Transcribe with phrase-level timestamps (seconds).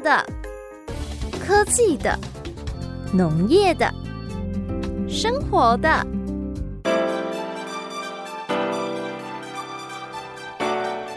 [0.00, 0.24] 的、
[1.40, 2.18] 科技的、
[3.12, 3.90] 农业的、
[5.08, 6.06] 生活的。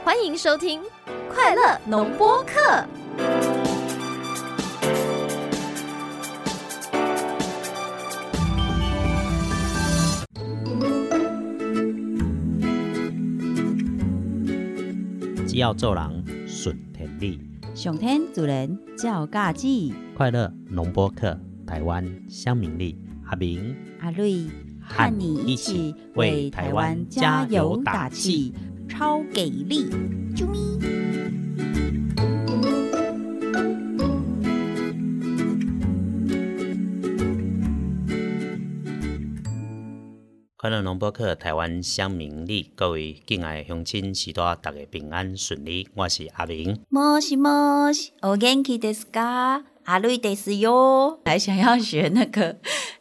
[0.04, 0.81] 欢迎收听
[1.34, 2.54] 《快乐农播课》。
[15.47, 16.19] 只要做人，
[17.81, 24.47] 上天主人照家己，快乐农播客，台湾香明丽，阿明阿瑞
[24.81, 28.53] 和你一起为台湾加油打气，
[28.89, 29.89] 超给力！
[30.35, 31.68] 啾咪。
[40.59, 45.88] 快乐农播课，台湾乡民力，各位敬爱的乡亲，祈祷大家平安顺利。
[45.95, 49.64] 我是阿明，もしもし、お元気ですか？
[49.84, 51.20] 阿瑞ですよ。
[51.24, 52.57] 还想要学那个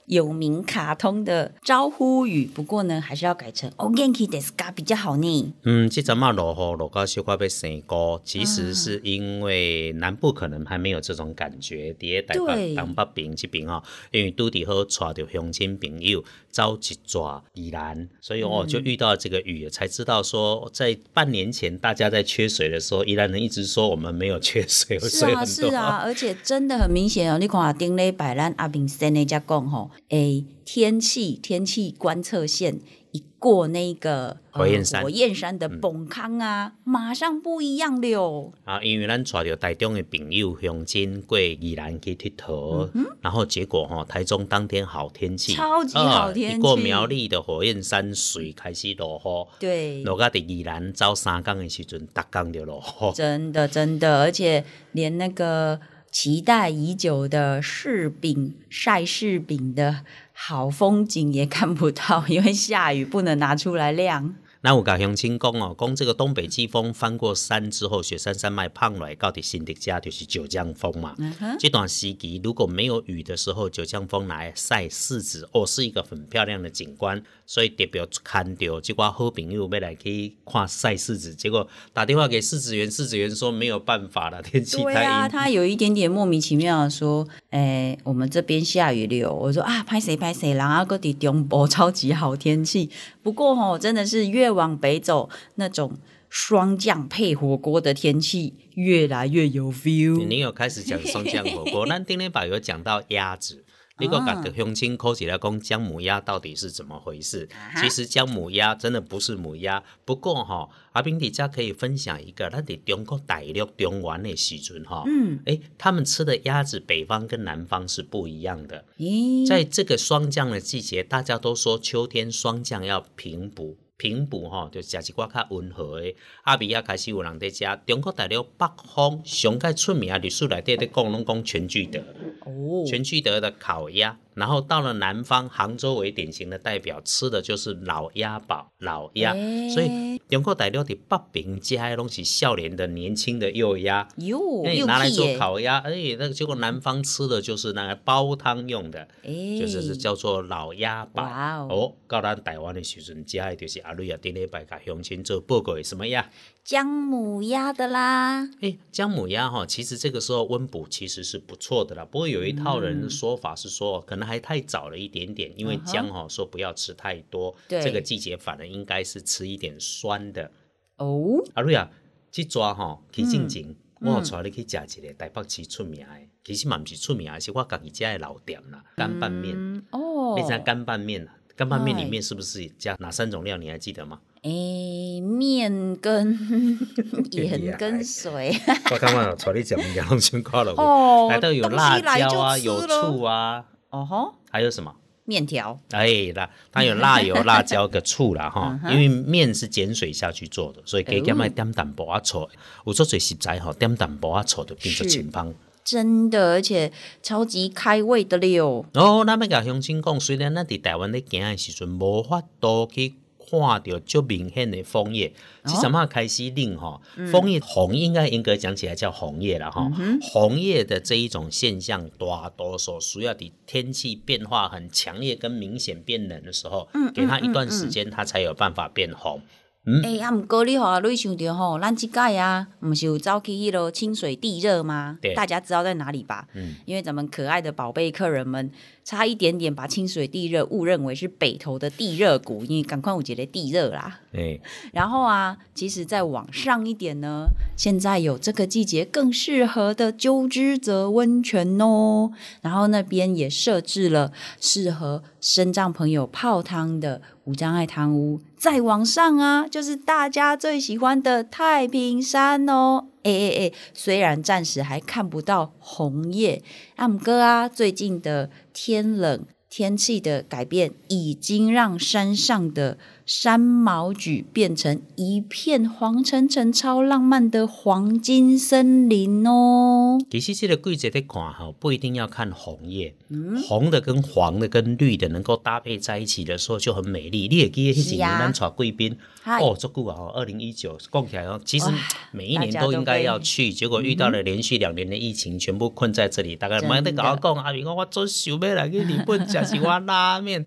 [0.07, 5.53] 有名卡通的招呼语，不过呢，还是要改成お元気ですか比较好呢。
[5.63, 25.69] 嗯，这阵嘛落雨落到小可要生歌，其实是因为南部可能还没有这种感觉，伫个台北对东北边这边哦，因为拄伫好带着乡亲朋友走一抓宜兰，所以哦就遇到这个雨，才知道说在半年前大家在缺水的时候，宜兰人一直说我们没有缺水，是啊，水很多。
[25.69, 27.37] 是啊，而且真的很明显哦。
[27.39, 32.80] 你看顶礼拜咱阿明先的家讲吼， 诶，天气天气观测线
[33.12, 35.02] 一过那个、呃火焰山。
[35.02, 38.20] 火焰山的崩坑啊，马上不一样了。
[38.20, 38.52] 哦。
[38.64, 42.88] 啊，因为咱带着台中的朋友乡亲过宜兰去佚佗，
[43.20, 46.58] 然后结果吼、台中当天好天气，超级好天气。
[46.58, 53.14] 过苗栗的火焰山水开始落雨，对，落到伫宜兰走三工的时阵，逐工就落雨。
[53.14, 55.78] 真的真的，而且连那个
[56.10, 64.34] 期待已久的柿饼晒柿饼的好风景也看不到，因为下雨不能拿出来晾。
[64.60, 71.14] 那我甲乡亲讲哦，讲这个东北季风翻过山之后，雪山山脉胖来到底新的家就是九江风嘛。
[71.18, 89.32] 嗯，这段时期如果没有雨的时候，九江风来晒柿子，哦，是一个很漂亮的景观，所以特别看到这寡好朋友要来去看晒柿子，结果打电话给柿子园，柿子园说没有办法了， 天气太对啊，他有一点点莫名其妙的说，诶、我们这边下雨了。
[89.32, 92.90] 我说啊，拍谁拍谁，然后个地中部超级好天气。
[93.22, 95.98] 不过吼、真的是越往北走，那种
[96.28, 100.26] 霜降配火锅的天气越来越有 feel。
[100.26, 103.64] 你有开始讲双酱火锅，那丁天宝有讲到鸭子。
[104.00, 107.48] 你个甲个乡亲考起来讲姜母鸭到底是怎么回事？
[107.80, 118.84] 其实姜母鸭真的不是母鸭，不过哈、阿炳底家可以分享一个，咱伫中国大陆中原的时阵哈，嗯，诶，他们吃的鸭子北方跟南方是不一样的。
[118.98, 123.78] 咦，在这个霜降的季节，大家都说秋天霜降要平补。
[123.98, 126.14] 平补吼，就食一寡较温和的。
[126.44, 131.98] 阿比亚开始有人伫食，中国大陆北方上界出名的历史内底咧讲，拢讲全聚德。
[132.46, 151.24] 哦，全聚德的烤鸭，然后到了南方，杭州为典型的代表，吃的就是老鸭煲、老鸭，诶所以中国大陆的北平吃的东西，少年的、年轻的幼鸭，哟，那你拿来做，烤鸭，而且那个结果南方吃的就是那个煲汤用的，诶就是是叫做老鸭煲。
[151.24, 151.68] 哦。
[151.70, 156.30] 哦，到咱台湾的时阵，食的就是阿瑞啊，顶礼拜甲乡亲做报告的什么鸭？
[156.68, 162.04] 姜母鸭的啦，哎，姜母鸭哈，其实这个时候温补其实是不错的啦。
[162.04, 170.52] 不过有一套人的说法是说，可能还太早了一点点，因为姜哈说不要吃太多，对这个季节反而应该是吃一点酸的。
[170.98, 171.90] 哦，阿瑞啊，
[172.30, 173.66] 这抓哈去进前，
[174.02, 176.06] 嗯我有带你去食一个台北市出名的，
[176.44, 179.54] 其实嘛不是出名的，是我家己家的老店啦，干拌面。
[179.56, 181.34] 嗯哦，你知道干拌面啊？
[181.56, 183.56] 干拌面里哎面是不是加哪三种料？
[183.56, 184.20] 你还记得吗？
[184.42, 186.38] 诶，面跟
[187.32, 188.54] 盐跟水，
[188.90, 190.72] 我刚刚带你讲两种情况了。
[190.72, 194.94] 哦来到有辣椒啊，有醋啊，哦吼，还有什么？
[195.24, 202.48] 面条，哎，辣，它有辣油、辣椒跟醋啦哈 因为面是碱水下去做的，所以加减哦爱点淡薄啊醋。
[202.86, 205.52] 有做最实在吼，点淡薄啊醋就变成是清芳。
[205.84, 206.90] 真的，而且
[207.22, 208.86] 超级开胃的了。
[208.94, 213.14] 哦，咱要甲乡亲讲，虽然咱伫台湾咧行的时阵，无法度去
[213.50, 217.00] 看到足明显的枫叶，哦是什么开始令哈？
[217.30, 219.90] 枫叶红应该严格讲起来叫红叶了哈。
[219.98, 229.40] 嗯红叶的这一种现象，大多数需要的天气变化很强烈跟明显变冷的时候，嗯给它一段时间，它才有办法变红。
[229.86, 235.34] 嗯哎、啊，毋过你互阿瑞想着吼，咱即届啊，毋是有走去迄落清水地热吗对？
[235.34, 236.46] 大家知道在哪里吧？
[236.54, 238.70] 嗯因为咱们可爱的宝贝客人们
[239.02, 244.20] 差一点点把清水地热误认为是北投的地热谷，因为赶快有一个地热啦。
[244.32, 244.60] 哎，
[244.92, 252.30] 然后啊，其实再往上一点呢，现在有这个季节更适合的鸠之泽温泉哦。
[252.60, 258.40] 然后那边也设置了适合深藏朋友泡汤的无障碍汤屋。
[258.56, 263.06] 再往上啊，就是大家最喜欢的太平山哦。
[263.22, 266.62] 哎哎哎，虽然暂时还看不到红叶，
[266.96, 269.44] 阿姆哥啊，最近的天冷。
[269.70, 272.96] 天气的改变已经让山上的
[273.28, 280.18] 山毛榉变成一片黄澄澄、超浪漫的黄金森林哦。
[280.30, 287.48] 其实这个季节在看哈，不一定要看红叶，嗯红的跟黄的跟绿的能够搭配在一起的时候就很美丽。
[287.48, 289.14] 你也记得那几年咱带贵宾
[289.44, 291.84] 哦，足久啊，哦，二零一九讲起来哦，其实
[292.32, 296.56] 每一年都都应该要去，结果遇到了连续两年的疫情，全部困在这里。
[296.56, 300.64] 大概真的没得跟我讲，阿明讲我真想要来去日本吃一碗拉面。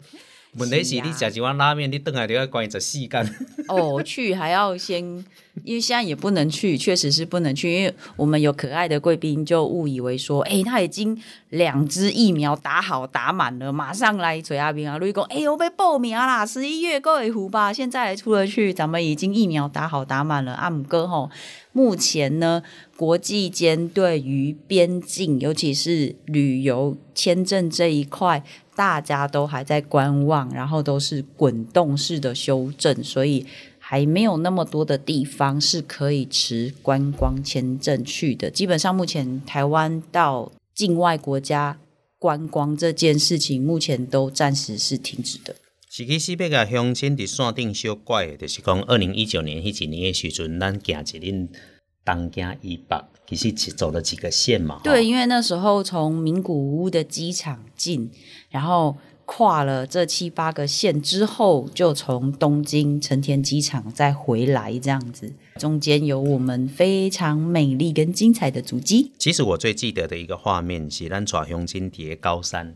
[0.58, 3.36] 问题是你食一碗拉面，你等下就要关十四天。
[3.70, 5.02] 哦，去还要先，
[5.64, 11.18] 因为现在也不能去，确实是不能去，因为我们有可爱的贵宾就误以为说，哎、他已经
[11.52, 21.30] 两支疫苗打好打满了，马上来垂阿兵啊，瑞公，哎、我被报名啦，十一月够会湖吧，现在出得去，咱们已经疫苗打好打满了，阿姆哥吼。
[21.74, 22.62] 目前呢，
[22.98, 28.44] 国际间对于边境，尤其是旅游签证这一块，
[28.82, 33.46] 大家都还在观望，然后都是滚动式的修正，所以
[33.78, 38.50] 还没有那么多的地方是可以持观光签证去的。
[38.50, 41.78] 基本上，目前台湾到境外国家
[42.18, 45.54] 观光这件事情，目前都暂时是停止的。
[45.88, 51.48] 是其实要甲乡亲伫线顶小怪，就是讲二零一九年迄一年的时阵，咱行一恁
[52.04, 54.76] 东京以北，其实只走了几个线嘛。
[54.78, 58.10] 吼对，，因为那时候从名古屋的机场进，
[58.50, 69.12] 然后跨了这七八个线之后，就从东京成田机场再回来，这样子，中间有我们非常美丽跟精彩的足迹。
[69.18, 72.76] 其实我最记得的一个画面是咱带乡亲伫高山。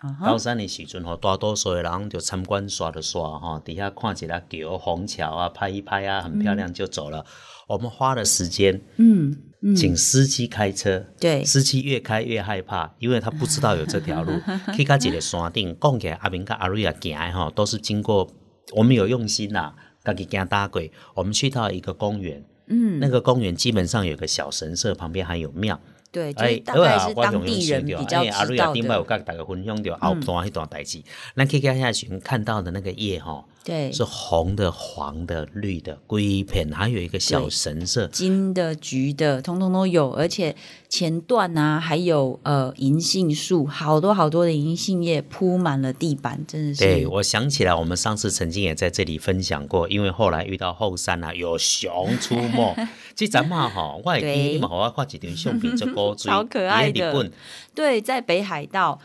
[0.00, 7.24] 啊高山的时阵吼，大多数的人就参观耍了耍吼，底下看一下桥、虹桥啊，拍一拍啊，很漂亮就走了。
[7.68, 14.32] 我们花了时间，嗯嗯，请司机开车，对司机越开越害怕，因为他不知道有这条路。
[14.74, 18.28] 去到一个山顶，讲起来阿明跟阿瑞亚行的吼，都是经过
[18.74, 20.90] 我们有用心呐、家己行大轨。
[21.14, 25.78] 我们去到一个公园，嗯，那个公园基本上有个小神社，旁边还有庙。
[26.12, 31.02] 对，就是大概是当地人比较哎阿瑞知道亚顶摆有的，甲大家分享着后段迄段代志。
[31.36, 38.06] 咱去到下群看到的那个叶吼，对，是红的、黄的、绿的，龟片，还有一个小神社。
[38.08, 40.56] 金的、橘的，通通都有，而且
[40.88, 52.74] 前段啊，还有呃银杏树，好多好多的银杏叶铺满了地板，真的是对，我想起来，我们上次曾经也在这里分享过，因为后来遇到后山啊，有熊出没。
[53.14, 57.30] 这阵嘛吼，我会记你 嘛，互我看一张相片，这古锥， 超可爱的
[57.74, 58.98] 对，在北海道。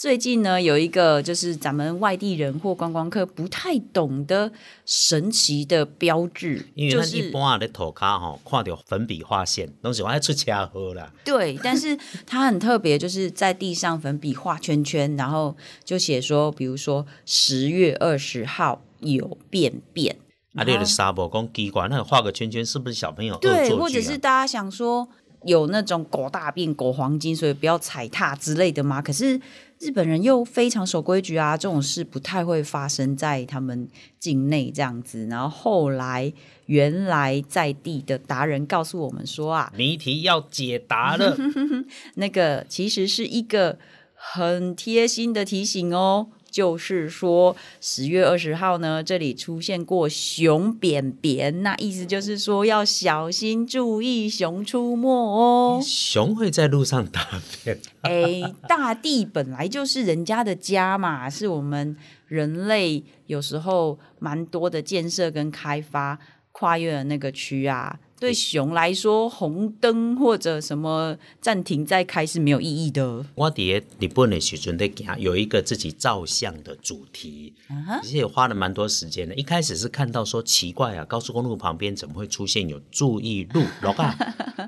[0.00, 4.50] 最近呢，有一个就是咱们外地人或观光客不太懂的
[4.86, 11.12] 神奇的标志，因为一般啊咧涂骹吼，看到粉笔画线，拢是我爱出车祸啦。
[11.22, 20.16] 对，但是它很特别，就是在地上粉笔画圈圈，然后就写说，比如说十月二十号有便便，
[20.54, 23.76] 啊，你的沙漠讲奇怪，那个画个圈圈是不是小朋友恶对？
[23.76, 25.06] 或者是大家想说
[25.44, 29.02] 有那种狗大便、狗黄金，所以不要踩踏之类的吗？
[29.02, 29.38] 可是
[29.80, 35.26] 日本人又非常守规矩啊，这种事不太会发生在他们境内这样子。
[35.26, 36.30] 然后后来，
[36.66, 41.34] 原来在地的达人告诉我们说啊，谜题要解答了。
[42.16, 43.78] 那个其实是一个
[44.14, 46.28] 很贴心的提醒哦。
[46.50, 55.80] 就是说，十月二十号呢，这里出现过熊便便，那意思就是说要小心注意熊出没哦。
[55.82, 66.18] 熊会在路上大便， 哎，大地本来就是人家的家嘛，是我们人类有时候蛮多的建设跟开发
[66.52, 73.24] 跨越了那个区啊，对熊来说，红灯或者什么暂停再开是没有意义的。
[73.34, 77.54] 我伫日本的时阵在行，有一个自己照相的主题，
[78.02, 79.34] 其实也花了蛮多时间的。
[79.36, 84.14] 一开始是看到说奇怪啊，高速公路旁边怎么会出现有注意路 log 啊，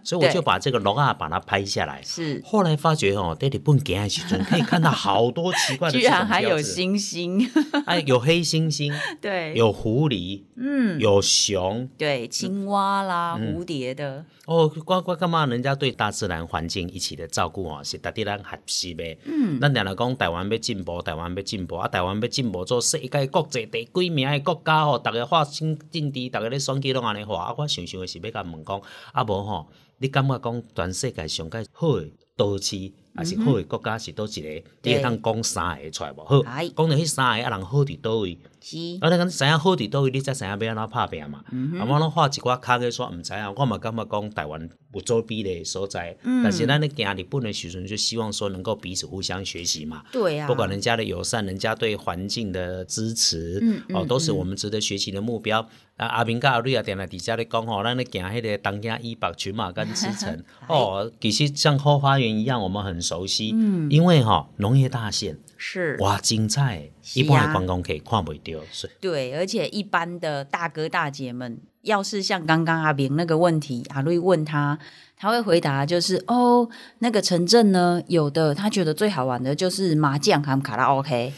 [0.03, 2.01] 所以我就把这个 log 啊把它拍下来。
[2.03, 7.47] 是，后来发觉哦，在日本行的时阵可以看到好多奇怪的，居然还有星星，
[7.85, 8.91] 哎，有黑猩猩，
[9.21, 13.39] 对，有狐狸，嗯，有熊，对，青蛙啦。
[13.43, 15.47] 蝴蝶的哦，我我感觉？
[15.47, 19.05] 人家对大自然环境一起的照顾哦，是值得咱学习的。
[19.25, 27.55] 嗯，咱常常讲台湾要进步，台湾要进步啊，台湾要进步做世界国际第几名的国家哦，大家画新政治，大家咧选举拢安尼话啊。
[27.57, 28.81] 我想想的是要甲问讲，
[29.13, 29.67] 啊无吼，
[29.99, 32.93] 你感觉讲全世界上个好的都市？
[33.15, 34.49] 还是好诶国家是倒一个？
[34.83, 36.25] 你会当讲三个出来无？
[36.25, 38.39] 好，讲到迄三个啊，人好伫倒位？
[38.61, 41.45] 是，啊，你讲知影好伫倒位，你才知影要安怎拍拼嘛？
[41.79, 50.05] 啊，我拢画一寡卡去说，毋知影，我嘛感觉讲台湾有作弊的所在，但是咱咧行日本诶时阵，就希望说能够彼此互相学习嘛。
[50.13, 55.69] 对啊，不管人家的友善，人家对环境的支持，嗯哦，都是我们值得学习的目标。
[56.03, 63.53] 啊，阿明甲阿瑞啊，定来底下咧讲吼，咱咧行迄个东京一百群马跟之城， 哦，其实像后花园一样，我们很熟悉。
[63.55, 68.41] 嗯，因为哈农业大县是哇精彩，一般的观光可以看不到。
[68.73, 74.79] 是，对，而且一般的大哥大姐们，要是像刚刚阿明那个问题，阿瑞问他，
[75.17, 76.69] 他会回答就是哦，
[76.99, 81.33] 那个城镇呢，有的他觉得最好玩的就是麻将和卡拉 OK。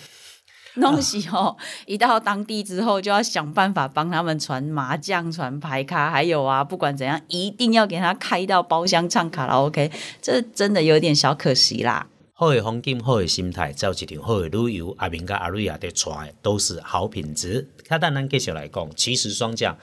[0.81, 12.09] 东西哦，一到当地之后就要想办法帮他们传麻将、传牌卡，还有啊，不管怎样，一定要给他开到包厢唱卡拉 OK，这真的有点小可惜啦。
[12.37, 17.71] 好的风景、好的心态，有一条好的旅游，阿明跟阿瑞亚的船都是好品质。
[17.87, 19.78] 他当然继续来讲，其实双降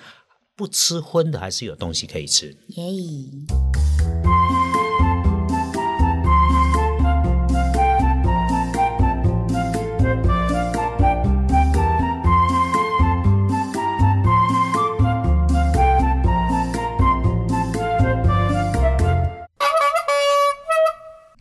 [0.58, 2.58] 不吃荤的还是有东西可以吃。
[2.68, 2.84] 耶。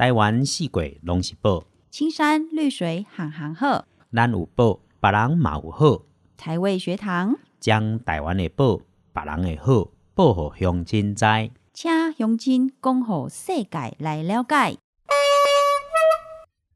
[0.00, 6.00] 台湾四季拢是宝，青山绿水行行好，咱有宝，别人嘛有好。
[6.38, 8.80] 台味学堂将台湾的宝，
[9.12, 11.26] 别人的好，报互乡亲知，
[11.74, 14.78] 请乡亲讲互世界来了解。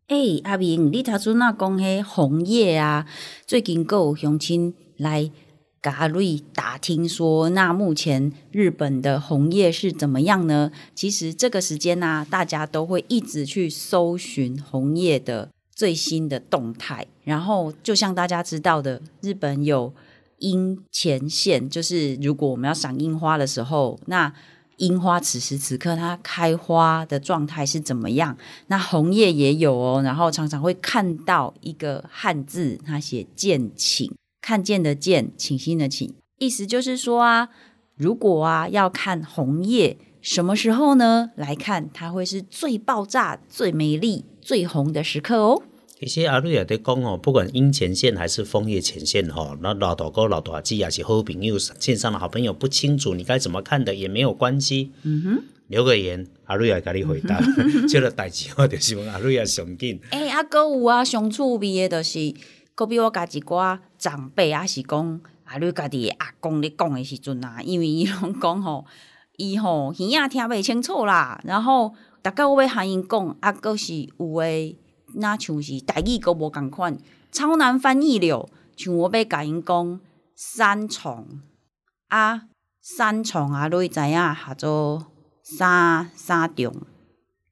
[0.09, 3.07] 诶，阿明，你头先那讲迄红叶啊，
[3.47, 5.31] 最近有乡亲来。
[5.85, 10.73] 嘎瑞打听说，那目前日本的红叶是怎么样呢？
[10.95, 17.07] 其实这个时间呢，大家都会一直去搜寻红叶的最新的动态。
[17.25, 19.93] 然后，就像大家知道的，日本有
[20.39, 24.33] 樱前线，就是如果我们要赏樱花的时候，那
[24.79, 28.35] 樱花此时此刻它开花的状态是怎么样？
[28.69, 34.11] 那红叶也有哦，然后常常会看到一个汉字，它写“见请”。
[34.45, 37.49] 看见的见，请心的请，意思就是说啊，
[37.97, 41.31] 如果啊要看红叶，什么时候呢？
[41.35, 45.63] 来看它会是最爆炸、最美丽、最红的时刻哦。
[45.99, 54.91] 其实阿瑞也在讲哦，不管樱前线还是枫叶前线哈，那老大哥、老大姐也是好朋友，线上的好朋友不清楚你该怎么看的也没有关系。
[55.05, 57.41] 嗯哼，留个言，阿瑞也给你回答。
[57.89, 59.99] 这个代志我就是问阿瑞也上紧。
[60.13, 62.35] 哎，阿哥有啊，上趣味的就是。
[62.75, 68.85] 可比我家一寡长辈也是讲，啊，你家己阿公咧讲的时阵啊，因为伊拢讲吼，
[69.37, 74.77] 伊吼耳仔听袂清楚啦，然后逐个我要喊因讲，啊，佫是有诶，
[75.15, 76.99] 那像是台语佫无共款，
[77.31, 78.49] 超难翻译了。
[78.77, 80.01] 像我要甲因讲
[80.35, 81.41] 三重
[82.09, 82.49] 啊，
[82.81, 85.07] 三重啊，你知影下做
[85.45, 86.75] 三三重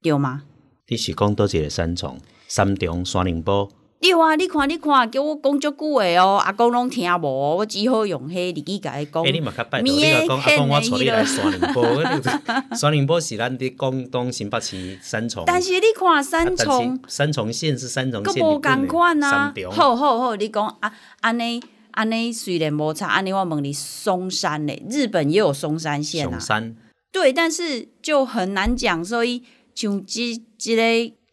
[0.01, 0.43] 对吗？
[0.89, 2.19] 你是讲倒一个三重？
[2.49, 3.69] 三重山林堡。
[4.03, 9.23] 对啊，你看你看，叫我讲足久诶哦，阿公拢听无，我只好用迄日语甲伊讲。
[9.23, 12.03] 诶，你嘛较拜托，你甲讲阿公，我带你来 山林坡。
[12.75, 15.45] 山林坡是咱伫广东新北市三重。
[15.47, 19.53] 但是你看三重，三重县是三重县无共款啊。
[19.71, 26.31] 好好好，你讲啊，安尼安尼虽然无差，安尼我问你，松山嘞，日本也有松山县啊。
[26.31, 26.75] 松山。
[27.09, 29.43] 对，但是就很难讲，所以
[29.73, 30.83] 像即即个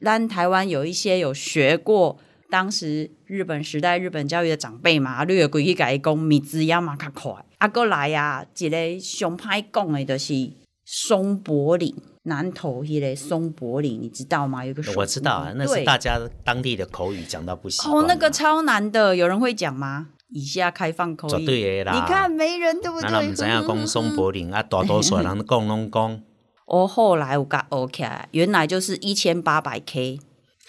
[0.01, 2.17] 咱台湾有一些有学过。
[2.51, 7.33] 当时日本时代日本教育的长辈嘛，你有规去甲伊讲，米字也嘛较快。
[7.59, 10.35] 啊，过来啊，一个上歹讲的，就是
[10.85, 14.65] 松柏岭南头迄个松柏岭，你知道吗？
[14.65, 17.91] 有个我知道啊，那是大家当地的口语讲到不行。
[17.91, 20.09] 哦，那个超难的，有人会讲吗？
[20.33, 21.47] 以下开放口语绝。
[21.47, 21.93] 对的啦。
[21.93, 24.15] 你看没人对不对咱若毋知影讲松？
[24.15, 26.21] 柏林啊，大多数的人讲拢讲
[26.67, 30.21] 我 后来我甲学起来，原来就是一千八百 K，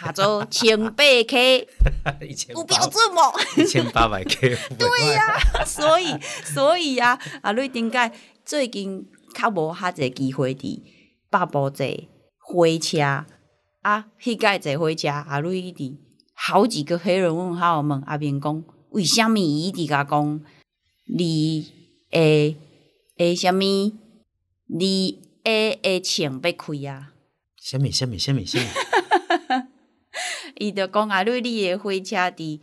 [0.03, 1.67] 他做千八 K，
[2.27, 3.31] 一千有标准哦。
[3.55, 8.11] 一千八百 K， 对呀、所以，所以啊，啊，你顶解
[8.43, 10.81] 最近较无遐济机会伫
[11.29, 11.85] 北部坐
[12.39, 12.99] 火车
[13.81, 15.95] 啊，迄届坐火车啊，你伫
[16.33, 20.41] 好几个黑人问号问阿明讲，为虾米伊伫甲讲
[21.15, 21.71] 你
[22.09, 22.57] 诶
[23.17, 23.93] 诶虾米
[24.67, 27.09] 你诶诶穿要开啊？
[27.61, 28.65] 什么什么什么什么，
[30.61, 32.59] 伊就讲啊，瑞丽诶火车伫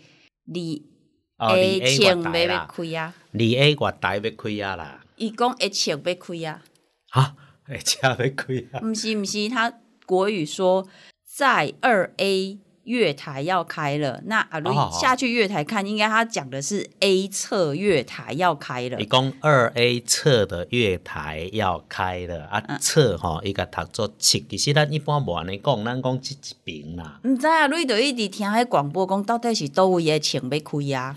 [1.37, 3.15] 二 A 穿要要开啊？
[3.33, 6.63] 二 A 月台要开啊啦，伊讲会穿要开啊？
[7.11, 7.35] 哈，
[7.67, 9.73] 哎，车要开啊，毋是毋是，他
[10.07, 10.87] 国语说
[11.25, 19.05] 在二 A 月台要开了，那阿鲁哦下去月台看，应该他讲的是 A 侧月台要开了你。
[19.05, 27.21] 讲二 A 侧的月台要开了啊，嗯侧吼伊甲读作侧，其实咱一般无安尼讲，咱讲即一边啦。
[27.25, 31.17] 毋知啊，瑞就一直听迄广播讲，到底是倒位的墙要开啊？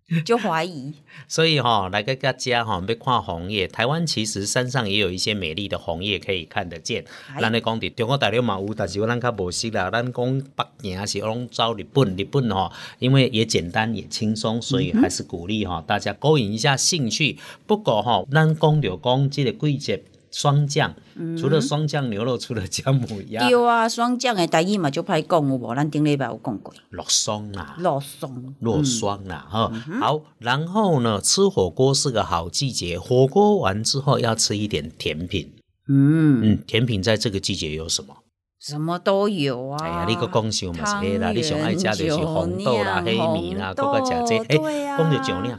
[0.24, 0.94] 就怀疑，
[1.26, 3.68] 所以哈、来个大家哈、要看红叶。
[3.68, 7.04] 台湾其实山上也有一些美丽的红叶可以看得见。
[7.34, 9.90] 哎咱咧讲伫中国大陆嘛有，但是咱较无识啦。
[9.90, 17.36] 咱讲北京是拢走日本，日本哈、因为也简单也轻松，所以还是鼓励哈、大家勾引一下兴趣。
[17.66, 20.94] 不过哈、咱讲着讲这个季节霜降，
[21.38, 25.74] 除了霜降牛肉，除了姜母鸭，对啊，霜降的台语嘛就歹讲有无？
[25.74, 27.76] 咱顶礼拜有讲过，落霜啦。
[27.78, 35.52] 落霜，落霜啦，哈、好，然后呢，吃火锅是个好季节，火锅完之后要吃一点甜品，
[35.88, 38.16] 嗯，嗯，甜品在这个季节有什么？
[38.60, 39.78] 什么都有啊。
[39.80, 45.58] 哎呀，你个讲想嘛是迄啦，你上爱食就是红豆啦、黑米啦，酿搁个食这，红豆对哎，啊讲着酒酿，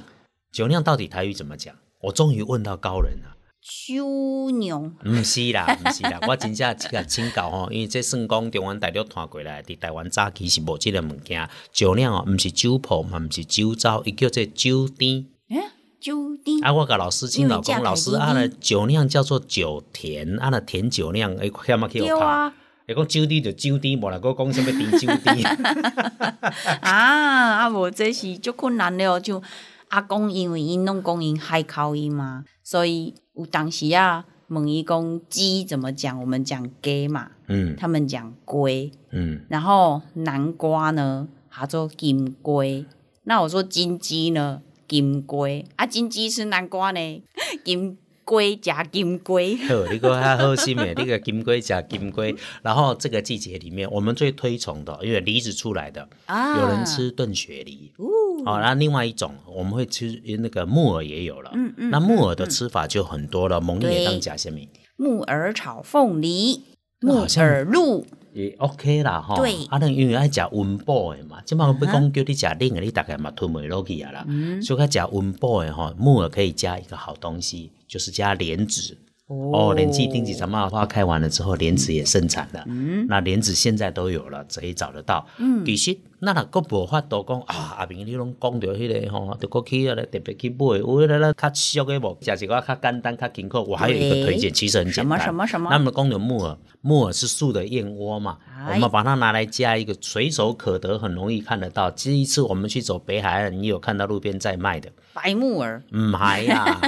[0.52, 1.74] 酒酿到底台语怎么讲？
[2.02, 3.36] 我终于问到高人了。
[3.62, 15.26] 酒酿，毋是啦， 毋是啦，我真正去甲请教吼，因为这算讲中原大陆传过来，伫台湾早期是无即个物件，酒酿哦，毋是酒铺，嘛毋是酒糟，伊叫做酒甜。
[15.50, 15.62] 诶，
[16.00, 22.26] 酒甜啊，我甲老师请教讲，因为老师啊，那酒酿叫做酒甜，啊，那甜酒酿，哎，险啊去对互拍。
[22.26, 22.54] 啊，
[22.88, 25.46] 伊讲酒甜就酒甜，无啦，搁讲什么甜酒甜。
[26.82, 29.44] 啊啊无这是足困难了哦，就
[29.90, 37.76] 阿公因为因拢讲因海口音嘛，所以有当时啊问伊讲鸡怎么讲，我们讲鸡嘛，嗯。
[37.76, 42.86] 他们讲龟，嗯，然后南瓜呢，他做金龟。
[43.24, 45.66] 那我说金鸡呢，金龟。
[45.78, 47.24] 啊，金鸡吃南瓜呢，
[47.66, 47.98] 金
[48.30, 49.58] 龟加金龟。
[49.68, 52.36] 呵，你个还好心诶，那个金龟加金龟。
[52.62, 57.92] 然后这个季节里面，我们最推崇的，因为梨子出来的，啊有人吃炖雪梨。
[57.98, 58.06] 哦，
[58.46, 61.50] 哦，那另外一种我们会吃那个木耳也有了。
[61.56, 64.70] 嗯嗯那木耳的吃法就很多了，蒙也当加些米？
[64.96, 66.66] 木耳炒凤梨，
[67.00, 68.06] 木耳露，
[68.40, 69.36] 也 OK 啦吼。
[69.38, 74.26] 对啊，咱因为爱食温补的嘛，即摆不讲叫你食冷的，你大概嘛吞袂落去啊啦。
[74.28, 78.98] 嗯所以讲食温补的吼，木耳可以加一个好东西，就是加莲子。
[79.30, 82.64] 哦，莲子丁子什么花开完了之后，莲子也盛产了。
[82.66, 85.24] 嗯，那莲子现在都有了，可以找得到。
[85.38, 93.64] 嗯，其实那若个无法度讲啊，阿明你拢讲着迄个吼，就过去啊咧特别去买，有迄个咧较俗的无，食一个较简单、较轻口。
[93.64, 95.46] 我还有一个推荐，其实很简单什么。
[95.46, 101.92] 什么什么那么讲的木耳，木耳是树的燕窝嘛，哎我们把它拿来加一个随手可得，很容易看得到。
[101.92, 104.90] 这一次我们去走北海岸，你有看到路边在卖的？
[105.14, 106.82] 白木耳，唔系啦，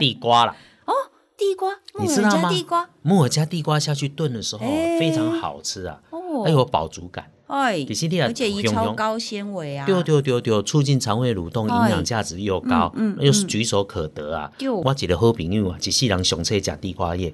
[0.00, 0.56] 地瓜啦。
[1.38, 2.50] 地瓜，你知道吗？
[3.02, 4.98] 木耳加地瓜下去炖的时候，哎。
[4.98, 6.42] 非常好吃啊，哦。
[6.44, 7.30] 还有饱足感。
[7.48, 14.52] 哎其实你也而且一超高纤维啊，对对对对，促进肠胃蠕动，营哎养价值又高，嗯嗯又是举手可得啊。
[14.84, 17.32] 我一个好朋友啊，一世人上车食地瓜叶，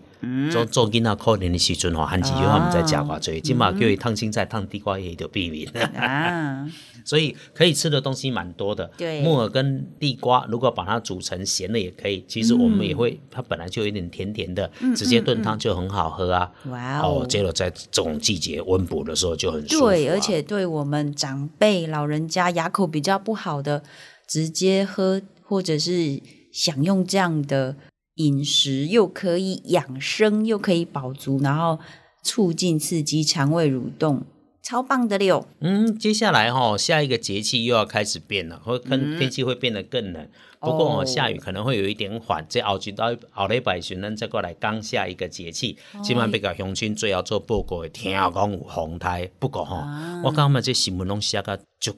[0.50, 5.68] 做做囡仔可怜的时阵吼，含钱药毋知食偌济，今嘛叫伊烫青菜、烫地瓜叶就避免。
[5.96, 6.66] 啊，
[7.04, 8.88] 所以可以吃的东西蛮多的。
[8.96, 12.24] 对木耳跟地瓜，如果把它煮成咸的也可以。
[12.28, 16.50] 其实我们也会，它本来就有点甜甜的，直接炖汤就很好喝啊。
[16.66, 19.94] 哇哦哦，结果在这种季节温补的时候就很舒服、啊。
[20.04, 23.82] 对，而且对我们长辈、老人家牙口比较不好的，
[24.26, 26.20] 直接喝或者是
[26.52, 27.76] 享用这样的
[28.14, 31.78] 饮食，又可以养生，又可以饱足，然后
[32.22, 34.24] 促进刺激肠胃蠕动，
[34.64, 35.46] 超棒的了。
[35.60, 40.26] 嗯，接下来哈、下一个节气又要开始变了，会跟天气会变得更冷。
[40.58, 49.30] 不过、嗯哦哦、下雨可能会有一点缓，这后一到后礼拜时咱再过来刚下一个节气，哦今晚比较乡亲最后做报告的，听讲有风台。
[49.38, 51.94] 不过吼、啊我感觉这新闻拢写甲足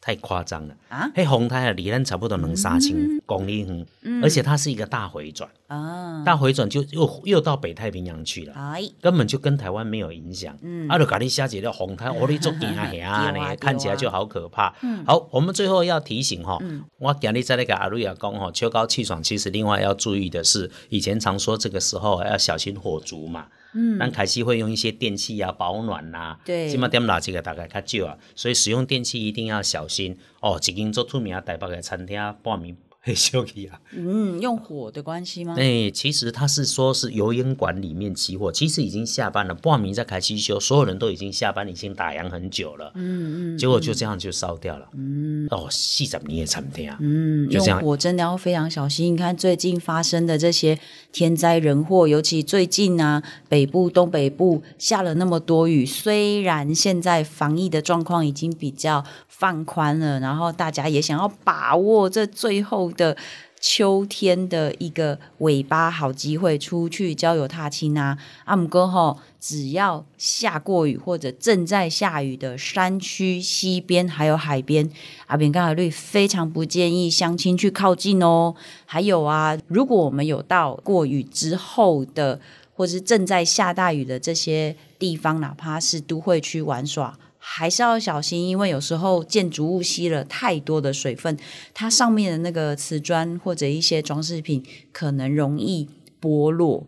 [0.00, 0.74] 太夸张了。
[0.88, 1.10] 啊！
[1.14, 3.86] 嘿，红台啊，离咱差不多能三千公里远，
[4.22, 8.54] 而且它是一个大回转，啊，大回转就又又到北太平洋去了。
[8.54, 13.30] 哎，根本就跟台湾没有影响，嗯，啊，就搞你下姐的红台，我哩做惊啊呀对啊。
[13.30, 14.74] 呢，看起来就好可怕。
[15.06, 16.58] 好，我们最后要提醒哈，
[16.98, 23.46] 我今日在那个阿瑞亚讲哈，秋高气爽，其实另外要注意的是，以前常说这个时候要小心火烛嘛。
[23.72, 30.58] 嗯，那凯西会用一些电器啊保暖呐、对起码点垃圾个大概较少啊，所以使用电器一定要小心哦。
[30.58, 33.80] 一间做出名台北的餐厅半暝会烧去啊。
[33.92, 35.54] 嗯，用火的关系吗？
[35.58, 42.92] 哎、其实他是说是油烟管里面起火，其实已经下班了，报名在开西修，所有人都已经下班，已经打烊很久了。
[42.94, 44.88] 嗯嗯，结果就这样就烧掉了。
[44.94, 46.98] 嗯，哦，四十年的餐厅啊。
[47.00, 49.14] 嗯，就这样用火真的要非常小心。
[49.14, 50.78] 你看最近发生的这些
[51.10, 63.16] 天灾人祸，尤其最近啊，北部、东北部下了那么多雨，虽然现在防疫的状况已经比较放宽了，然后大家也想要把握这最后的。
[63.62, 68.16] 秋天的一个尾巴好机会，出去郊游踏青啊！
[68.46, 74.88] 阿姆哥吼，只要下过雨或者正在下雨的山区、溪边还有海边，
[75.26, 78.54] 阿扁刚好率非常不建议乡亲去靠近哦。
[78.86, 82.40] 还有啊，如果我们有到过雨之后的，
[82.74, 87.18] 或是正在下大雨的这些地方，哪怕是都会区玩耍。
[87.42, 91.36] 还是要小心，因为有时候建筑物吸了太多的水分，
[91.72, 95.88] 它上面的那个瓷砖或者一些装饰品可能容易
[96.20, 96.86] 剥落，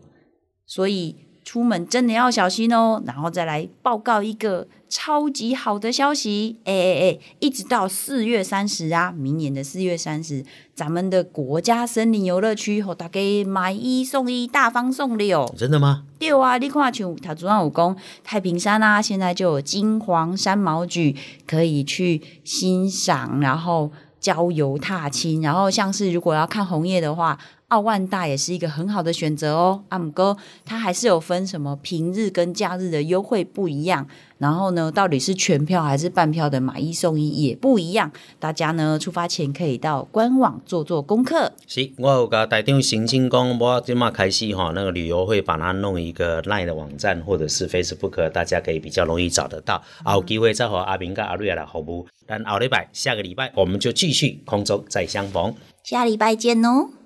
[0.65, 3.01] 所以出门真的要小心哦。
[3.05, 15.51] 然后再来报告一个超级好的消息，哎哎哎，一直到四月三十啊，明年的四月三十，咱们的国家森林游乐区和大家买一送一，大方送六。
[15.57, 16.03] 真的吗？
[16.19, 21.15] 对啊，你看像他昨晚武功太平山啊，现在就有金黄山毛榉
[21.47, 27.39] 可以去欣赏，然后郊游踏青，然后像是如果要看红叶的话，
[27.73, 29.81] 奥万大也是一个很好的选择哦。
[29.89, 34.07] 阿姆哥它还是有分什么平日跟假日的优惠不一样，
[34.37, 38.11] 然后呢，到底是全票还是半票的买一送一也不一样。
[38.39, 41.51] 大家呢出发前可以到官网做做功课。
[41.65, 49.81] 是，我有甲台长申请讲，我今嘛开始哈，那个旅游会把它弄一个 LINE 的网站，或者是 Facebook，大家可以比较容易找得到。
[50.03, 52.05] 啊有机会再和阿明跟阿瑞来服务。
[52.27, 55.55] 但后礼拜下个礼拜我们就继续空中再相逢。
[55.83, 57.02] 下礼拜见哦。